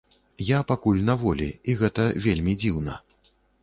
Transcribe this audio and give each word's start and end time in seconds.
Я 0.47 0.59
пакуль 0.71 1.03
на 1.11 1.17
волі 1.25 1.51
і 1.69 1.79
гэта 1.85 2.09
вельмі 2.27 2.61
дзіўна. 2.65 3.03